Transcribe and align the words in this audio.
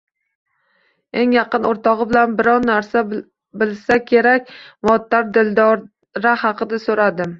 Eng 1.23 1.35
yaqin 1.35 1.67
oʻrtogʻi 1.71 2.23
biror 2.39 2.65
narsa 2.69 3.03
bilsa 3.13 3.99
kerak 4.09 4.49
deb, 4.49 4.59
Muattardan 4.89 5.53
Dildora 5.61 6.37
haqida 6.47 6.81
soʻradim. 6.89 7.29